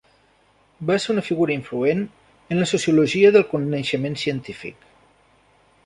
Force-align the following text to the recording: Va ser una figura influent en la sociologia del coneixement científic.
Va 0.91 0.95
ser 1.03 1.11
una 1.13 1.23
figura 1.27 1.53
influent 1.57 2.01
en 2.55 2.63
la 2.63 2.69
sociologia 2.73 3.33
del 3.37 3.47
coneixement 3.53 4.19
científic. 4.27 4.93